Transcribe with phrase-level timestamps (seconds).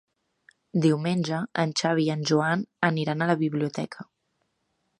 [0.85, 4.09] Diumenge en Xavi i en Joan aniran a la biblioteca.